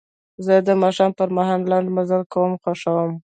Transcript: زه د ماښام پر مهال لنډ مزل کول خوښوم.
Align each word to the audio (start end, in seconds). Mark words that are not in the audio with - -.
زه 0.45 0.53
د 0.67 0.69
ماښام 0.81 1.11
پر 1.19 1.29
مهال 1.37 1.61
لنډ 1.71 1.87
مزل 1.95 2.21
کول 2.33 2.51
خوښوم. 2.61 3.11